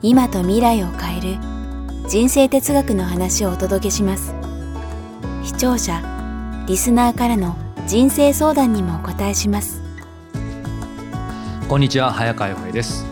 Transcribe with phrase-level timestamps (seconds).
[0.00, 1.38] 今と未来を変える
[2.08, 4.32] 人生哲学の話をお届けします。
[5.42, 6.00] 視聴者
[6.68, 7.56] リスナーからの
[7.88, 9.82] 人生相談にもお答えします。
[11.68, 13.04] こんにちは早川洋平です。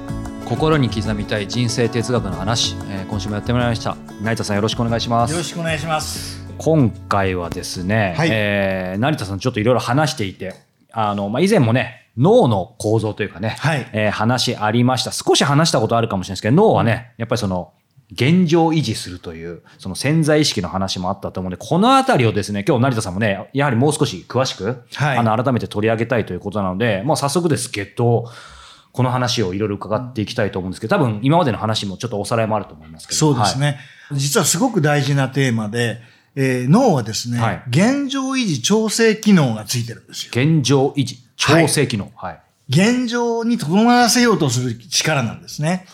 [0.44, 3.96] 心に刻みたい人生哲学の話、えー今週もやってまいりました。
[4.22, 5.32] 成田さんよろしくお願いします。
[5.32, 6.46] よろしくお願いします。
[6.56, 8.28] 今回はですね、はい。
[8.30, 10.54] えー成田さんちょっといろいろ話していて
[10.92, 13.88] あの、まあ、以前もね脳の構造というかね、はい。
[13.92, 15.12] えー話ありました。
[15.12, 17.72] 少し話したことあるかもしれないですけど脳はねやっぱりその
[18.12, 25.18] 現状維持するというその潜在意識の話もあったと思うんでこのあたりをですね今日成田さんもねやはりもう少し詳しく、はい。
[25.18, 28.26] あの改めて取り上げたいということなので、まあ、早速ですけど
[28.92, 33.18] この話をいろいろ伺っていきたいと思うんですけど多分今までの話もちょっとおさらいもあると思いますけど。
[33.18, 33.78] そうですね。
[34.12, 36.00] 実はすごく大事なテーマで、
[36.36, 40.30] えー脳はですね、はい現状維持調整機能がついてるんですよ。
[40.34, 45.86] 現状維持調整機能、はい現状にとどまらせようとする力なんですね。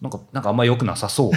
[0.00, 1.30] なんか、なんかあんま良くなさそう。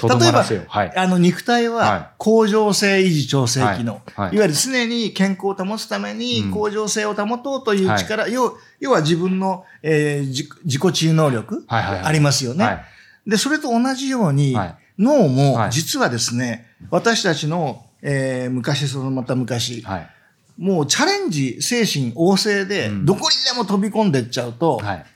[0.00, 0.62] と ど例えばまらせよ。
[0.68, 0.92] はい。
[0.96, 12.64] あの肉体は恒常性維持調整機能、はいはいいわゆる常に健康を保つためにうん恒常性を保とうという力、要要は自分の、えー自自己治癒能力、はいはいはいありますよね。
[12.64, 12.84] はい。
[13.26, 20.10] で、それと同じように、はい脳はいも実はですね、私たちの、えー昔、そのまた昔、はい。
[20.58, 25.06] もうチャレンジ精神旺盛で、うんどこにでも飛び込んでっちゃうと、はい。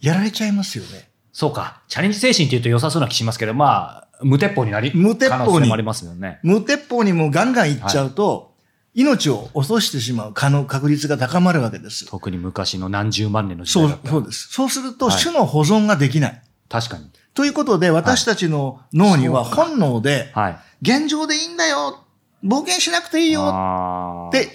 [0.00, 1.08] やられちゃいますよね。
[1.32, 1.82] そうか。
[1.88, 6.40] チャレンジ精神って言うと良さそうな気しますけど、まあ、無鉄砲になり、無鉄砲にもありますよね。
[6.42, 8.54] 無鉄砲にもガンガンいっちゃうと、
[8.94, 12.06] 命を落としてしまう可能確率が高まるわけです。
[12.06, 14.48] 特に昔の何十万年の時そう代だっ、たらそうです。
[14.50, 16.42] そうすると、はい種の保存ができない。
[16.68, 17.08] 確かに。
[17.38, 20.58] ということで、私たちの脳には本能で、はい。
[20.82, 22.04] 現状でいいんだよ
[22.44, 24.48] 冒険しなくていいよって引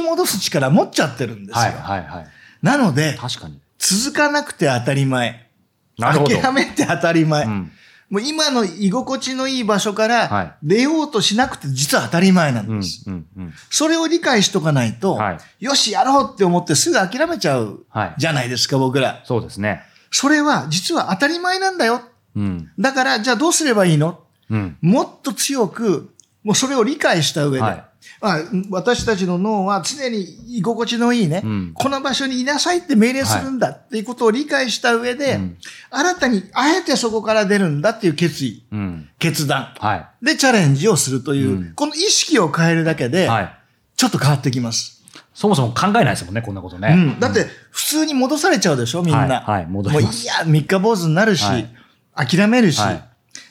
[0.02, 1.60] 戻す力持っちゃってるんですよ。
[1.60, 2.26] はい、はい、はい。
[2.62, 3.60] なので、確かに。
[3.78, 5.50] 続かなくて当たり前。
[5.98, 6.34] なるほど。
[6.34, 7.44] 諦めて当たり前。
[7.44, 7.72] うん。
[8.08, 13.04] もう今の居心地のいい場所かはいら出ようとしなくて実は当たり前なうんん、です。
[13.06, 13.52] うん、うん。
[13.68, 18.14] それを理解しとかないと、はいよし、やろうって思ってすぐ諦めちゃうはい。
[18.16, 19.20] じゃないですか、僕ら。
[19.26, 19.82] そうですね。
[20.10, 22.00] それは実は当たり前なんだよ。
[22.36, 22.70] うん。
[22.78, 24.20] だから、じゃあどうすればいいの？
[24.50, 24.76] うん。
[24.80, 26.10] もっと強く、
[26.42, 27.84] もうそれを理解した上で、はい
[28.20, 28.38] まあ、
[28.70, 35.56] 私たちの脳は常に居心地のいいね、うんこの場所にいなさいって命令するんだっていうことを理解した上で、うん
[35.90, 39.08] 新たにあえてそこから出るんだっていう決意、うん。
[39.18, 40.24] 決断はい。
[40.24, 43.56] でチャレンジをするという、うんこの意識を変えるだけで、はい。
[43.96, 45.04] ちょっと変わってきます。
[45.34, 46.88] そもそも考えないですもんね、こんなことね。
[46.88, 49.20] うん、だって、普通に戻されちゃうでしょ、みんな。
[49.20, 51.68] はいはい戻りますもういいや、三日坊主になるし、はい
[52.14, 53.04] 諦めるし、はい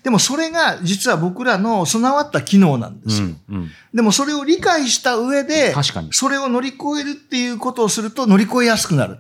[0.03, 3.28] でもそれが実は僕らの備わった機能なんですよ。
[3.50, 3.70] うん、うん。
[3.94, 9.20] でもそれを理解した上で、確かにそれを乗り越えるっていうことをすると乗り越えやすくなる。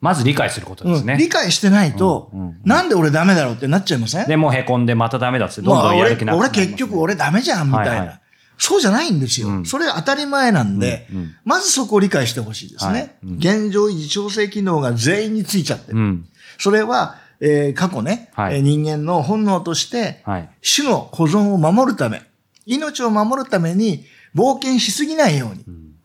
[0.00, 1.12] まず理解することですね。
[1.12, 4.26] うん理解してないと、うんうんうんなんで俺ダメだろうってなっちゃいません？
[4.26, 7.90] で、もう凹んでまたダメだって、どんどんやる気なくなね俺結局俺ダメじゃんみたいな。
[7.90, 8.20] はいはい
[8.58, 9.48] そうじゃないんですよ。
[9.48, 12.92] うんそれは当たり前なんで、うんうんまずそこを理解してほしいですね。
[12.92, 15.98] はいうん現状維持調整機能が全員についちゃってる。
[15.98, 16.26] うん。
[16.58, 20.48] それは、えー過去ね、はいえー人間の本能として、はい。
[20.76, 22.22] 種の保存を守るため、
[22.66, 24.04] 命を守るために
[24.34, 25.64] 冒険しすぎないように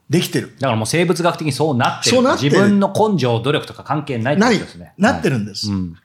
[0.09, 0.53] できてる。
[0.59, 2.15] だからもう生物学的にそうなってる。
[2.15, 4.93] そうなってる自分の根性、努力とか関係ないってことですね。
[4.97, 5.37] なってる。
[5.37, 5.71] るんです。
[5.71, 5.95] うん。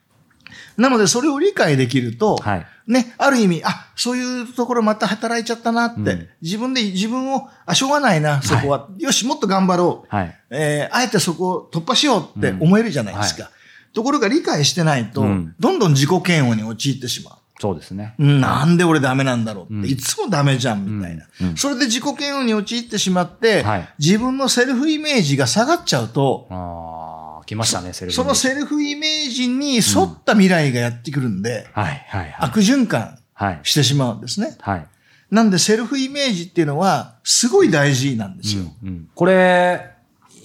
[0.77, 8.89] なので、それを理解できると、はいね、ある意味、あ、そういうところまた働いちゃったなって、うん自分で自分を、あ、しょうがないな、そこは。
[8.99, 10.15] よし、もっと頑張ろう。
[10.15, 10.41] はい。
[10.51, 13.51] えーあえてそこを突破しようって思えるじゃないですか。
[13.97, 17.34] ところが理解してないと、うんどんどん自己嫌悪に陥ってしまう。
[17.59, 18.15] そうですね。
[18.19, 32.37] うんなんで俺ダメなんだろうって、うんいつもダメじゃんみたいな、うんうんそれで自己嫌悪に陥ってしまって、はい自分のセルフイメージが下がっちゃうと、ああ、来ましたね、セルフそのセルフイメージに沿った未来がやってくるんで、はい、はい、はい。
[32.41, 33.60] 悪循環はい。
[33.63, 34.59] してしまうんですね。
[34.60, 34.87] はい。
[35.31, 38.65] なんでセルフイメージっていうのはすごい大事なんですよ。
[38.84, 39.96] うんこれ、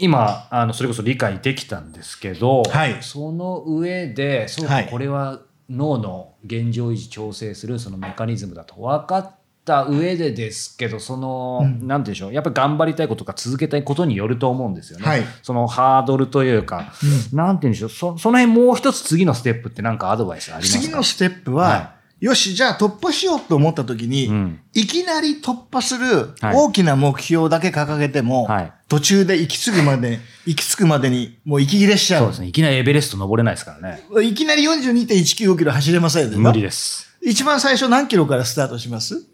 [0.02, 2.98] 今、あの、それこそ理解できたんですけど、はい。
[3.02, 4.88] その上で、そうか、はい。
[4.90, 5.40] これは
[5.70, 11.88] 脳の現状維持調整するそのメカニズムだと分かった上でですけど、その、うん。
[11.88, 15.06] なんていうんでしょう、やっぱり頑張りたいことか続けたいことによると思うんですよね。
[15.06, 15.24] はい。
[15.44, 16.92] そのハードルというか、
[17.32, 20.82] なんていうんでしょう、そその辺もう一つ次のステップって何かアドバイスありますか？
[20.82, 32.22] 次のステップは、はよし、じゃあ突破しようと思った時に、うんいきなり突破するはい大きな目標だけ掲げても、はい途中で行き着くまで、行き着くまでにもう息切れしちゃう。
[32.24, 32.48] そうですね。
[32.48, 34.04] いきなりエベレスト登れないですからね。
[34.24, 36.38] いきなり42.195キロ走れませんよね。
[36.38, 37.10] 無理です。
[37.22, 39.26] 一番最初何キロからスタートします？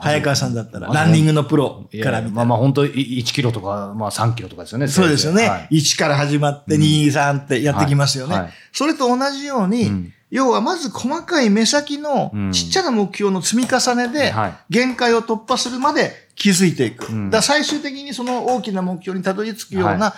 [0.00, 2.22] 早川さんだったら、ランニングのプロから。
[2.22, 4.86] まあまあ本当1キロとか、まあ3キロとかですよね。
[4.86, 5.48] そうですよね。
[5.48, 8.50] はい1から始まって2、3ってやってきますよね。
[8.72, 12.52] それと同じように、うん要はまず細かい目先のうん。
[12.52, 17.10] ちっちゃな目標の積み重ねではい、限界を突破するまで気づいていく。
[17.10, 17.30] うん。
[17.30, 20.14] だ最終的にその大きな目標にたどり着くようはな、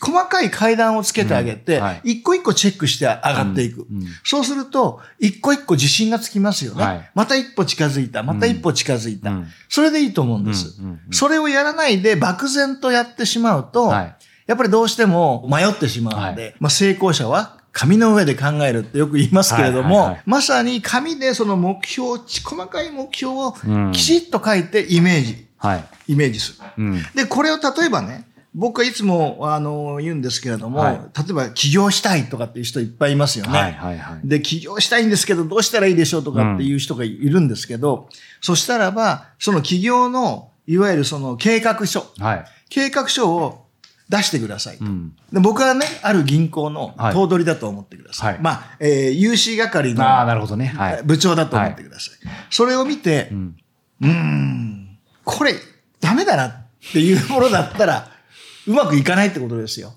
[0.00, 3.86] 細かい階段をつけてあげて一個一個チェックして上がっていく。
[4.24, 6.98] そうすると、一個一個自信がつきますよはい。
[6.98, 7.10] ね。
[7.14, 9.30] また一歩近づいた、また一歩近づいた。
[9.30, 9.46] うん。
[9.68, 10.80] それでいいと思うんです。
[11.10, 14.16] それをやらないで漠然とやってしまうと、はい。
[14.46, 25.84] やっぱりどうしても迷ってしまうので、はまあ成功者は紙の上で考えるってよく言いますけれども、はいはいはいまさに紙でその目標、ち細かい目標をうんきちっと書いてイメージ、はい。
[26.08, 26.66] イメージする。
[26.78, 27.02] うん。
[27.14, 33.52] で、これを例えばね、僕はいつも、あの、言うんですけれども、はい例えば起業したいとかっていう人いっぱいいますよね。
[33.52, 34.28] はいはいはい。
[34.28, 38.08] で、起業したいんですけど、どうしたらいいでしょうとかっていう人がいるんですけど、
[38.40, 42.44] そしたらば、その起業の、いわゆるその計画書、はい。
[42.70, 43.66] 計画書を
[44.10, 44.84] 出してくださいと。
[44.84, 45.16] うん。
[45.32, 48.32] で僕はね、ある銀行のはい頭取だと思ってください。
[48.34, 50.66] はいまあ、えー融資係のああ、なるほどね。
[50.66, 51.02] はい。
[51.04, 52.14] 部長だと思ってください。
[52.50, 53.56] それを見てう、ん。
[54.02, 55.54] うーん、これ、
[56.00, 58.10] ダメだなっていうものだったら、
[58.66, 59.94] うまくいかないってことですよ。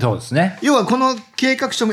[0.00, 0.58] そうですね。
[0.62, 1.90] 要はこの計画書あ、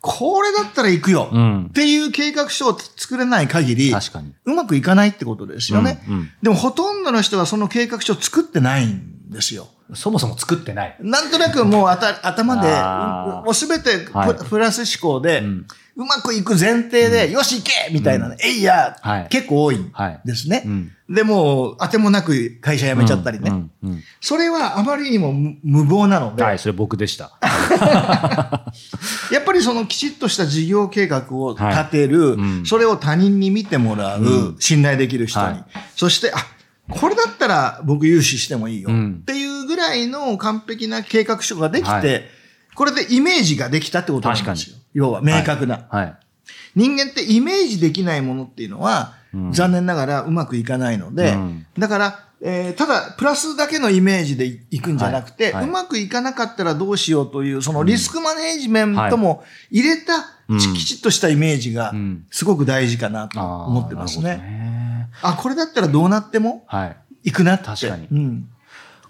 [0.00, 1.28] これだったら行くよ。
[1.32, 1.72] うんっ。
[1.72, 4.32] ていう計画書を作れない限り、確かに。
[4.44, 6.04] うまくいかないってことですよね。
[6.08, 9.68] うんうんでもほとんどの人はその計画書を作ってないんですよ。
[9.94, 10.96] そもそも作ってない。
[11.00, 12.68] なんとなくもうあた頭で、
[13.44, 14.06] もうすべて
[14.48, 15.66] プ,、ラス思考で、ううん
[15.96, 19.28] まくいく前提で、よし行けみたいなね、えいや、はい。
[19.30, 19.78] 結構多い
[20.26, 20.62] ですね。
[20.66, 20.92] うん。
[21.08, 23.50] でもう、当てもなく会社辞めちゃったりね。
[24.20, 27.38] それはあまりにも無無謀なので、うんはい、それ僕でした。
[29.32, 32.36] やっぱりそのきちっとした事業計画を立てる、
[32.66, 34.56] それを他人に見てもらう、うん。
[34.58, 35.64] 信頼できる人に、はい。
[35.94, 36.36] そして、あ、
[36.90, 39.18] これだったら僕融資してもいいよ、うん。
[39.22, 42.24] っていうぐらいの完璧な計画書ができて、はい
[42.74, 44.76] これでイメージができたってことなんですよ。
[44.92, 46.16] 要は明確な、はい。
[46.74, 60.16] 人間ってイメージできないものっていうのは、うん残念ながらうまくいかないので、うんだから、えーただ、プラスだけのイメージでいいくんじゃなくて、はいはいうまくいかなかったらどうしようという、そのリスクマネージメントも入れた、
[60.50, 64.24] うんちきちっとしたイメージがうん、すごく大事かなと思ってますね。
[64.24, 66.96] なるほどねあ、これだったらどうなってもはい。
[67.24, 67.64] いくなって。
[67.64, 68.48] 確かにうん。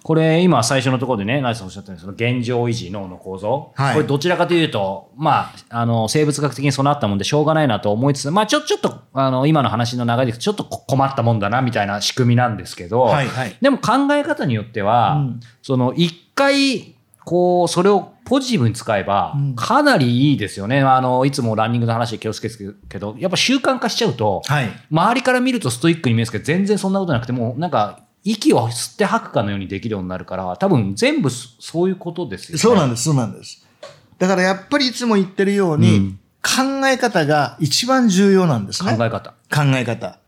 [0.07, 3.73] これ今最初のところでね、ナイスさんおっしゃったように、その現状維持脳の構造。
[3.75, 13.57] はいこれどちらかというと、まあ、あの、生物学的に備わったもんでしょうがないなと思いつつ、まあ、ちょ、ちょっと、あの、今の話の流れでちょっと困ったもんだな、みたいな仕組みなんですけど、はいはい。
[13.61, 16.95] でも考え方によっては、うんその一回、
[17.25, 20.83] こう、それをポジティブに使えばうん、かなりいいですよね。
[20.83, 24.69] あの、いつもランニングの話で気をつけてるけど、やっぱ習慣化しちゃうと、はい。
[24.89, 32.53] 周りから見るとストイックに見えますけど、全然そんなことなくて、もうなんか、息を吸って吐くかのようにできるようになるから、多分全部そそういうことですよね。
[32.55, 33.65] でそうなんです、そうなんです。
[34.19, 38.97] だからやっぱりいつも言ってるように、うん考え方が一番重要なんですね。
[38.97, 39.31] 考え方。
[39.53, 40.21] 考え方。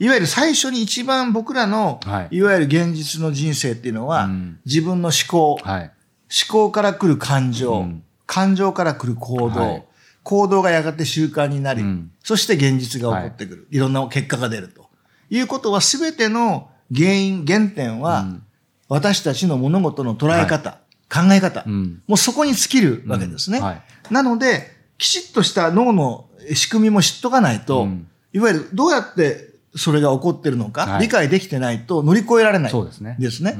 [0.00, 5.82] いわゆる最初に一番僕らの、はいい、わゆる現実の人生っていうのは、うん自分の思考、はい。
[5.84, 5.92] 思
[6.48, 9.84] 考から来る感情、うん感情から来る行動、はい
[10.24, 13.68] 行動がやがて習慣になり、うんそして現実が起こってくる。
[13.70, 14.90] い、ろんな結果が出ると。
[15.30, 18.42] いうことは全ての原因、原点は、うん
[18.88, 20.72] 私たちの物事の捉え方、
[21.10, 23.56] 考え方、うんもうそこに尽きるわけですね。
[23.56, 24.68] うんはいなので、
[24.98, 32.70] きちっとした脳の仕組みも知っとかないと、うんいわゆるどうやってそれが起こってるのか、はい理解できてないと乗り越えられない。
[32.70, 33.56] そうですねですね。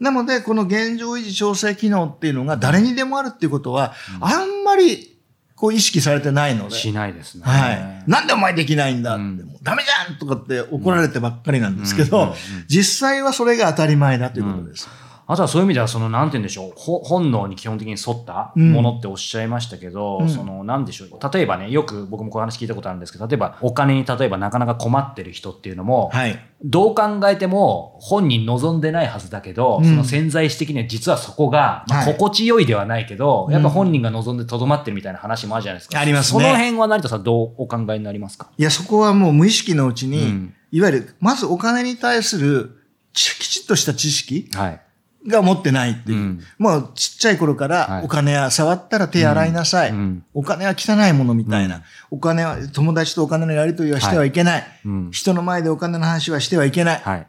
[0.00, 5.16] なので、この現状維持調整機能っていうのが誰にでもあるっていうことは、あんまり
[5.56, 6.74] こう意識されてないので。
[6.74, 7.42] しないですね。
[7.44, 8.04] はい。
[8.06, 9.22] なんでお前できないんだって、
[9.64, 12.36] ダメじゃんとかって怒られてばっかりなんですけど、うんうんうん
[12.68, 14.88] 実際はそれが当たり前だということです。
[15.26, 18.72] あとはそういう意味では、その、なんて言うんでしょう、ほ本能に基本的に沿ったうん。
[18.72, 20.28] ものっておっしゃいましたけど、うん。
[20.28, 26.38] その、なんでしょう、例えばね、よく僕もこう話聞いたことあるんですけど、例えばお金に例えばなかなか困ってる人っていうのも、はい。
[26.62, 29.84] どう考えても本人望んでないはずだけど、うん。
[29.84, 32.12] その潜在意識的には実はそこが、まあはい。
[32.12, 33.52] 心地よいではないけど、うん。
[33.52, 35.98] やっぱ本人が望んでとどまってるみたいな話もあるじゃないですか。
[35.98, 36.42] ありますね。
[36.42, 38.50] その辺は成田さんどうお考えになりますか？
[38.58, 40.54] いや、そこはもう無意識のうちに、うん。
[40.70, 42.76] いわゆる、まずお金に対する
[43.14, 44.80] ちきちっとした知識、はい。
[45.26, 46.18] が持ってないっていう。
[46.18, 49.94] うんもうちっちゃい頃かはいらお金は触ったら手洗いなさい。
[50.32, 51.82] お金は汚いものみたいな。
[52.10, 54.64] お金は、友達とお金のやり取りはしてはいけない。
[54.84, 57.00] うん人の前でお金の話はしてはいけない。
[57.02, 57.26] はい。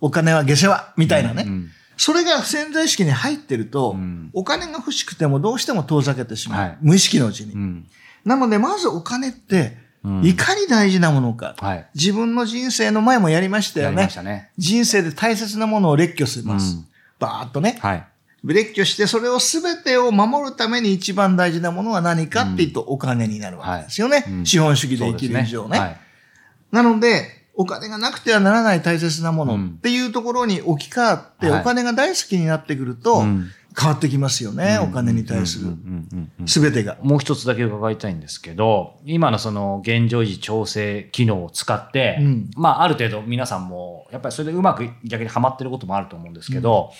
[0.00, 1.44] お金は下世話みたいなね。
[1.46, 6.60] うんそれが潜在意識に入ってると、うんお金が欲しくてもどうしても遠ざけてしまう。
[6.60, 7.52] はい無意識のうちに。
[7.52, 7.86] うん。
[8.24, 11.54] なので、まずお金って、うんいかに大事なものか。
[11.58, 11.86] はい。
[11.94, 14.50] 自分の人生の前もやりましたよねね。
[14.56, 16.78] 人生で大切なものを列挙します。
[17.20, 17.78] うんバーッとね。
[17.80, 18.06] はい。
[18.42, 24.24] 列挙して、それを全てを守るために一番大事なものは何かっていうと、お金になるわけですよね。
[24.26, 25.78] うん資本主義で生きる以上ね。
[25.78, 26.00] はい。
[26.72, 35.66] なので、お金がなくてはならない大切なものうんっていうところに置き換わって、はいお金が大好きになってくると、うん変わってきますよね、お金に対する。
[35.66, 36.96] うんうんうんうん全てが。
[37.02, 42.50] もう一つだけ伺いたいんですけど、今のその現状維持調整機能を使って、うん。
[42.56, 46.92] まあある程度皆さんも、やっぱりそれでうまく逆にはまってることもあると思うんですけど、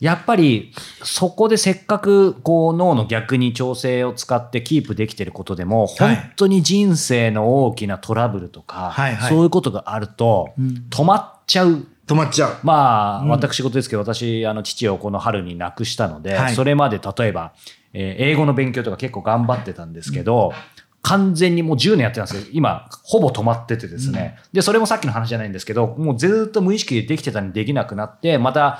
[0.00, 6.16] やっぱりそこでせっかくこう脳の逆に調整を使ってキープできてることでも、はい。
[6.16, 9.30] 本当に人生の大きなトラブルとか、はいはい。
[9.30, 10.86] そういうことがあると、うん。
[10.90, 12.56] 止まっちゃう止まっちゃう。
[12.62, 17.52] まあ、うん私事ですけど、私、あの、父をこの春に亡くしたので、はいそれまで例えば、
[17.92, 20.52] えー英語の勉強とか結構頑張ってたんですけど、
[21.02, 24.38] 完全にもう10年やってたんですけど、今、ほぼ止まっててですね。
[24.52, 28.78] で、それもさっきの話じゃないんですけど、もうずっと無意識でできてたのにできなくなって、また、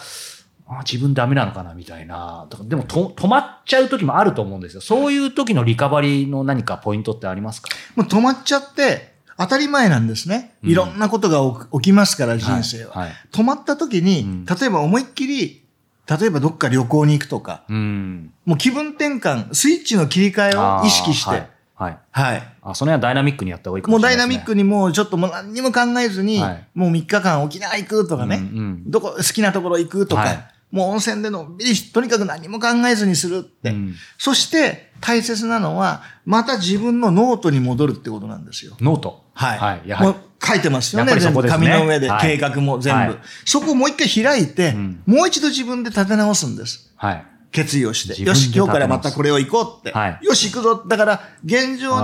[0.68, 2.46] あ自分ダメなのかなみたいな。
[2.48, 4.80] だからでもと止まっちゃう時もあると思うんですよ。
[4.80, 7.68] そういう時のリカバリーの何かポイントってありますか？
[7.96, 10.54] もう止まっちゃって、当たり前なんですね。
[10.62, 12.92] うんいろんなことが起きますから、人生は。
[12.92, 13.08] はい。
[13.08, 15.62] はい止まった時に、うん例えば思いっきり、
[16.08, 18.32] 例えばどっか旅行に行くとか、うん。
[18.44, 21.96] もう気分転換、スイッチの切り替えを意識して、ははいい。
[22.10, 22.42] はい。
[22.62, 24.34] あ、その辺はダイナミックにやった方がいいかももうしれないですね。
[24.34, 33.70] ダイナミックにもうちょっともう何にも考えずに、はいもう3日間沖縄行くとかね、うんうんどこ好きなところ行くとか、はいもう温泉でのんびりとにかく何も考えずにするって。
[33.70, 38.76] うんそして大切なのは、また自分のノートに戻るってことなんですよ。
[38.80, 39.21] ノート。
[39.34, 39.58] はい。
[39.58, 39.88] はい。
[39.88, 41.20] やはりもう書いてますよやっね。
[41.20, 46.92] 全部紙の上で、はい計画も全部、はいそこをもう一回開いて、うんもう一度自分で立て直すんです。
[46.96, 47.26] はい。
[47.52, 48.22] 決意をして。
[48.22, 49.96] よし、今日からまたこれを行こうって。
[49.96, 50.84] はいよし、行くぞ。
[50.88, 52.00] だから、現状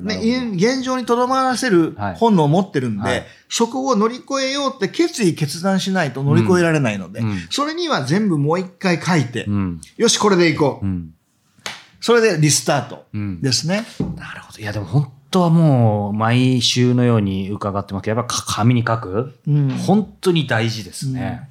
[0.00, 9.80] に、ね、現状にとどまらせるはい本能を持ってるんで、はいそこを乗り越えようって決意決断しないと乗り越えられないので、うんうんそれには全部もう一回書いて、うん。
[9.96, 10.86] よし、これで行こう。
[10.86, 11.12] うん。
[12.00, 13.84] それでリスタートうんですね。
[14.16, 14.58] なるほど。
[14.60, 21.48] いや、でも本当はもう、毎週のように伺ってますけど、やっぱ紙に書く、うん本当に大事ですね。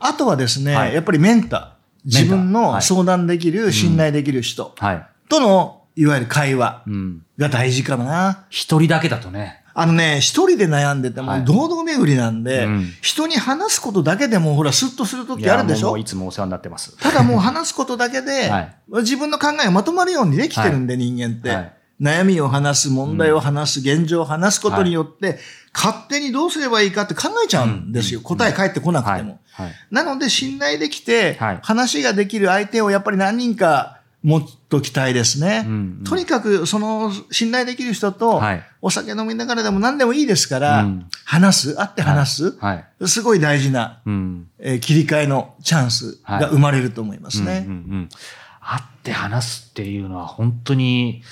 [0.00, 1.76] あとはですね、はいやっぱりメンター。
[2.06, 5.06] 自分の相談できる、信頼できる人はい。
[5.28, 7.22] との、いわゆる会話うん。
[7.38, 8.44] が大事かな。
[8.50, 9.62] 一人だけだとね。
[9.78, 15.88] あのね、一人で悩んでてもはい堂々巡りなんで、うん人に話すことだけでもほら、スッとするといきあるでしょ？
[15.88, 16.96] もういつもお世話になってます。
[16.96, 21.75] ただもう話すことだけで、 はい自分の考えがまとまるようにできてるんで、人間って。
[22.00, 25.38] はい悩みを話す、問題を話す、現状を話すことによって、
[25.74, 28.20] 勝手にどうすればいいかって考えちゃうんですよ。
[28.20, 29.40] 答え返ってこなくはいても。。
[29.52, 29.72] はい。
[29.90, 35.66] なので、信頼できてはい、話ができる相手をやっぱり何人か持っときたいですね。
[36.04, 43.08] とにかく、その、信頼できる人とはい、お酒飲みながらでも何でもいいですから、うん話す、会って話す、はい。
[43.08, 47.66] すごい大事な、切り替えのチャンスが生まれると思いますね。
[48.60, 51.22] 会って話すっていうのは本当に、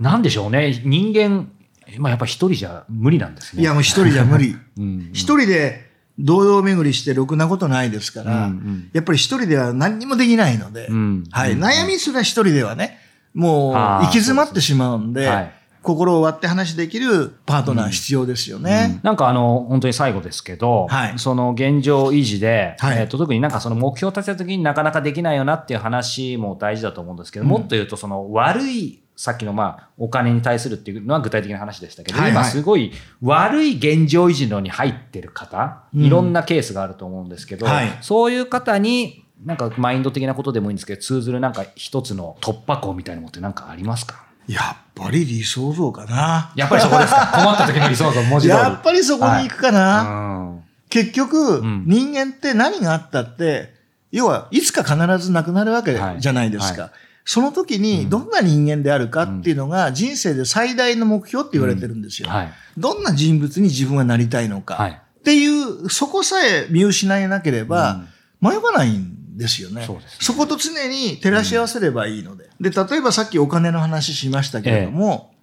[0.00, 0.82] なんでしょうね。
[0.84, 1.50] 人間、
[1.98, 3.62] まあやっぱ一人じゃ無理なんですね。
[3.62, 4.56] いや、もう一人じゃ無理。
[4.78, 5.10] うん。
[5.12, 8.90] 一人で堂々巡りしてろくなことないですから、うんうん。
[8.92, 11.24] やっぱり一人では何にもできないので、うん。
[11.30, 11.64] はい、うん。
[11.64, 12.98] 悩みすら一人ではね、
[13.34, 15.52] もう行き詰まってしまうんで、はい。
[15.82, 19.00] 心を割って話できるパートナー必要ですよね。
[19.02, 21.18] なんかあの、本当に最後ですけど、はい。
[21.18, 22.98] その現状維持で、はい。
[22.98, 27.50] えっと特になんかその目標を立てた時になかなかできないよなっていう話も大事だと思うんですけど、うん。
[27.50, 32.42] もっと言うとその悪い、さっきのまあお金に対するっていうのは具体的な話でしたけど、はいはい。
[32.42, 36.04] 今すごい悪い現状維持のに入ってる方、うん。
[36.04, 37.98] いろんなケースがあると思うんですけど、はい。
[38.00, 44.24] そういう方になんかマインド的なことでもいいんですけど、通ずるなんか一つの突破口みたいなのってなんかありますか？
[44.48, 46.54] やっぱり理想像かな。
[46.56, 47.26] やっぱりそこですか？
[47.44, 48.58] 困った時の理想像文字通り。
[48.58, 50.02] やっぱりそこに行くかな。
[50.02, 50.64] うん。
[50.88, 51.84] 結局、ん。
[51.86, 53.74] 人間って何があったって、
[54.12, 56.84] 要はいつか必ず亡くなるわけはいじゃないですか。
[56.84, 56.90] は
[57.24, 62.28] その時にどんな人間であるかっていうのが人生で最大の目標って言われてるんですよ。
[62.28, 62.52] はい。
[62.76, 64.74] どんな人物に自分はなりたいのか。
[64.74, 68.04] はいっていう、そこさえ見失えなければ、
[68.40, 69.84] 迷わないんですよね。
[69.86, 72.48] そねそこと常に照らし合わせればいいので。
[72.58, 75.34] で、例えばさっきお金の話しましたけれども、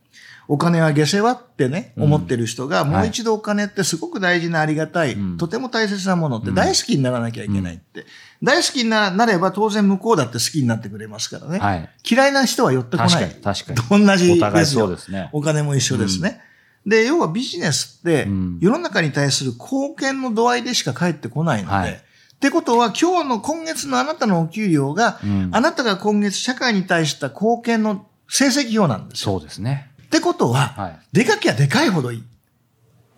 [0.48, 8.06] お金は下世話ってね、うん思ってる人が、はいもう一度お金ってすごく大事なありがたい、うんとても大切なものって大好きにならなきゃいけないって。
[8.42, 11.60] 大好きにななれば当然向こうだって好きになってくれますからね。
[11.60, 11.90] はい。
[12.10, 13.10] 嫌いな人は寄ってこない。
[13.10, 14.06] 確かに、確かに。
[14.06, 15.30] 同じですよそうですね。
[15.34, 16.42] お金も一緒ですね。
[16.86, 22.02] で、要はビジネスってうん、世の中に対する貢献の度合いでしか返ってこないので、はい
[22.38, 29.32] ってことは、今日の今月のあなたのお給料が、うんあなたが今月社会に対した貢献の成績表なんですよ。
[29.34, 29.90] そうですね。
[30.08, 31.00] ってことは、はい。
[31.12, 32.24] でかきゃでかいほどいい。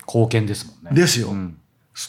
[0.08, 1.00] 貢献ですもんね。
[1.00, 1.56] ですようん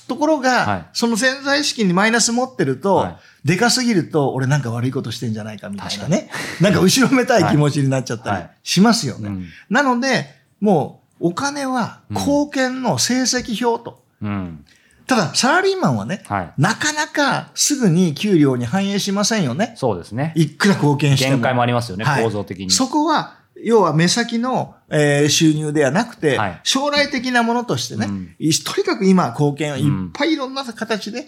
[0.07, 6.31] ところが、はいその潜在意識にマイナス持ってると、はいでかすぎると、俺なんか悪いことしてんじゃないかみたいなね。
[6.61, 9.29] なんか後ろめたい気持ちになっちゃったりはいしますよね。
[9.29, 10.27] うんなので、
[10.61, 14.03] もうお金は貢献の成績表と。
[14.23, 14.65] うん。
[15.07, 16.53] ただ、サラリーマンはね、はい。
[16.57, 19.73] なかなかすぐに給料に反映しませんよね。
[19.77, 20.33] そうですね。
[20.37, 21.37] いくら貢献しても。
[21.37, 22.71] 限界もありますよね、はい構造的に。
[22.71, 31.26] そこは、要は目先の、えー収入ではなくて、はい将来的なものとしてね、うんいとにかく今貢献をいっうんぱいいろんな形で、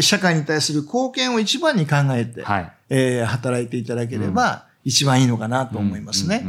[0.00, 2.72] 社会に対する貢献を一番に考えて、はい。
[2.90, 6.44] えー働いていただければ一番いいのかなと思いますね。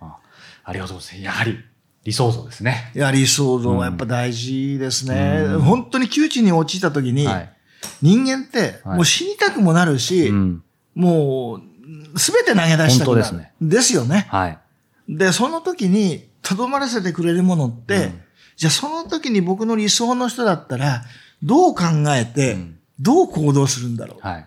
[0.00, 0.18] あ
[0.64, 1.24] ありがとうございます。
[1.24, 1.58] やはり
[2.04, 2.90] 理想像ですね。
[2.94, 5.44] いや、理想像はやっぱ大事ですね。
[5.46, 7.52] うん本当に窮地に陥った時に、はい。
[8.00, 10.62] 人間ってはいもう死にたくもなるし、うん。
[10.94, 11.60] も
[12.14, 13.14] う、すべて投げ出したくなる。
[13.14, 14.26] 本当ですねですよね。
[14.30, 14.58] はい。
[15.08, 18.20] で、その時に、とどまらせてくれるものって、うん
[18.54, 21.02] じゃあその時に僕の理想の人だったら、
[21.42, 24.20] どう考えて、うんどう行動するんだろう。
[24.20, 24.46] はい。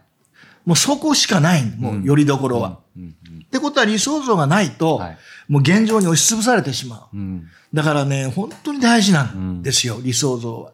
[0.64, 1.66] もうそこしかない。
[1.78, 2.80] もう、よりどころは。
[2.96, 3.16] うん。
[3.28, 7.18] うんってことは理想像がないと、はいもう現状に押しつぶされてしまう。
[7.18, 7.48] うん。
[7.74, 10.72] だからね、本当に大事なんですよ、理想像は。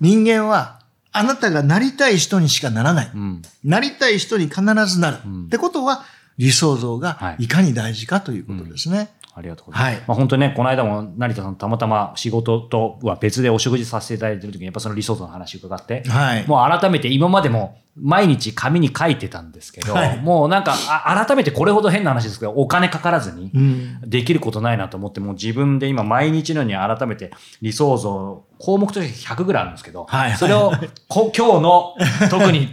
[0.00, 0.80] 人間は、
[1.12, 3.10] あなたがなりたい人にしかならない。
[3.14, 3.42] うん。
[3.62, 5.28] なりたい人に必ずなる。
[5.28, 6.04] んってことは、
[6.38, 9.10] 理想像はいがいかに大事かということですね。
[9.36, 9.94] ありがとうございます。
[9.96, 16.46] はいまあ、本当にね、この間も成田さんたまたま仕事とは別でお食事させていただいてる時に、やっぱその理想像の話を伺って、はい。
[16.46, 24.00] もう改めて今までも毎日紙に書いてたんですけど、はいもうなんかあ改めてこれほど変な話ですけど、お金かからずにうん。
[24.08, 30.72] できることないなと思って、もう自分で今毎日のように改めて理想像、項目として100ぐらいあるんですけど、はいそれを
[31.08, 31.94] こ 今日の
[32.30, 32.72] 特に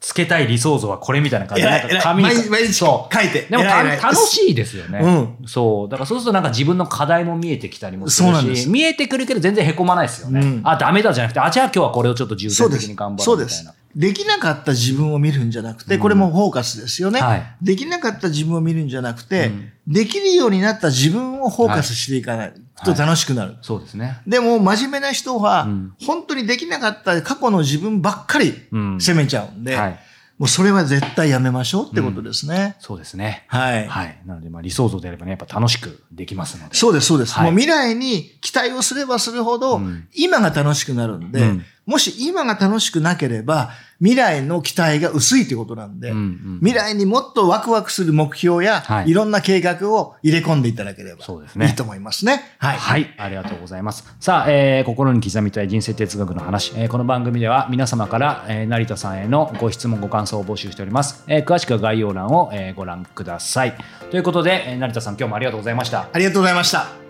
[0.00, 5.00] つつけたい理想像はこれみたいな感じで、なんか紙に毎毎日そう書いてでも楽しいですよね。
[5.42, 5.88] うそう。
[5.88, 10.40] だからそうするとなんか自分の課題も見えてきたりもするし、見えてくるけど全然へこまないですよね。
[10.40, 13.77] うんあ、ダメだじゃなくて、あ、じゃあ今日はこれをちょっと重点的に頑張そうですろうみたいな。。
[13.96, 17.20] できなかった自分を見るんじゃなくて、これもフォーカスですよね。
[17.20, 22.52] はいできなかった自分を見るんじゃなくて、うんできるようになった自分をフォーカスしていかない
[22.84, 23.56] と楽しくなる。
[23.62, 24.20] そうですね。
[24.26, 29.98] でも、真面目な人は、うん本当にできなかった過去の自分ばっかりうん責めちゃうんで、はい。
[30.38, 32.76] もうそれは絶対やめましょうってことですね。
[32.78, 33.44] そうですね。
[33.48, 33.88] はい。
[33.88, 34.20] はい。
[34.24, 36.76] なので、まあ理想像であればね、やっぱ楽しくできますので。
[36.76, 37.32] そうです、そうです。
[37.34, 52.42] はいもう未来に期待をすればするほど、うん今が楽しくなるんで、うんもし今が楽しくなければ、未来の期待が薄いということなんで、うんうん未来にもっとワクワクする目標や、はいい、ろんな計画を入れ込んでいただければそうですねいいと思いますね。
[52.58, 52.76] はい。
[52.76, 54.04] はい、ありがとうございます。
[54.20, 61.24] さあ、えー心に刻みたい人生哲学の話、えーこの番組では皆様から、えー成田さんへのご質問、ご感想を募集しております。
[61.26, 63.74] えー詳しくは概要欄を、えーご覧ください。
[64.10, 66.08] ということで、えー成田さん、今日もありがとうございました。
[66.12, 67.07] ありがとうございました。